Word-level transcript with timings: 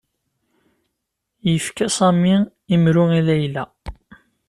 Yefka 1.49 1.85
Sami 1.97 2.33
imru 2.75 3.03
i 3.19 3.21
Layla. 3.27 3.63